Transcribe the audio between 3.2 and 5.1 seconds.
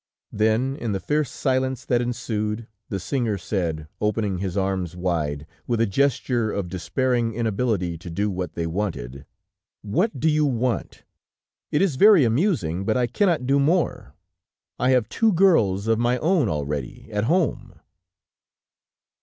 said, opening his arms